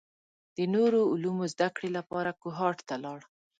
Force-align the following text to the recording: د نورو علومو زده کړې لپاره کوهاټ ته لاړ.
د 0.57 0.57
نورو 0.75 0.99
علومو 1.11 1.45
زده 1.53 1.67
کړې 1.75 1.89
لپاره 1.97 2.31
کوهاټ 2.41 2.77
ته 2.87 2.95
لاړ. 3.03 3.19